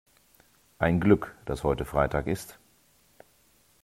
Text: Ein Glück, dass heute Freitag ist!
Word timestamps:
Ein 0.79 0.99
Glück, 0.99 1.35
dass 1.45 1.63
heute 1.63 1.85
Freitag 1.85 2.25
ist! 2.25 2.57